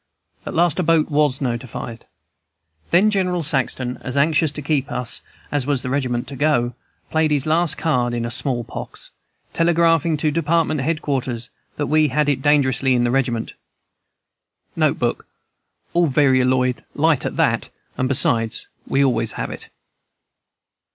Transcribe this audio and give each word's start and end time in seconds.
At 0.47 0.55
last 0.55 0.79
a 0.79 0.81
boat 0.83 1.11
was 1.11 1.41
notified. 1.41 2.07
"Then 2.89 3.11
General 3.11 3.43
Saxton, 3.43 3.99
as 4.01 4.17
anxious 4.17 4.51
to 4.53 4.61
keep 4.63 4.91
us 4.91 5.21
as 5.51 5.67
was 5.67 5.83
the 5.83 5.91
regiment 5.91 6.27
to 6.29 6.35
go, 6.35 6.73
played 7.11 7.29
his 7.29 7.45
last 7.45 7.77
card 7.77 8.15
in 8.15 8.27
small 8.31 8.63
pox, 8.63 9.11
telegraphing 9.53 10.17
to 10.17 10.31
department 10.31 10.81
head 10.81 11.03
quarters 11.03 11.51
that 11.77 11.85
we 11.85 12.07
had 12.07 12.29
it 12.29 12.41
dangerously 12.41 12.95
in 12.95 13.03
the 13.03 13.11
regiment. 13.11 13.53
(N. 14.75 14.93
B. 14.95 15.11
All 15.93 16.07
varioloid, 16.07 16.83
light 16.95 17.23
at 17.23 17.37
that, 17.37 17.69
and 17.95 18.07
besides, 18.09 18.67
we 18.87 19.03
always 19.03 19.33
have 19.33 19.51
it.) 19.51 19.69